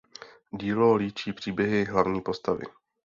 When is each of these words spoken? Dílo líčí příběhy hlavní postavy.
Dílo 0.51 0.93
líčí 0.95 1.33
příběhy 1.33 1.85
hlavní 1.85 2.21
postavy. 2.21 2.63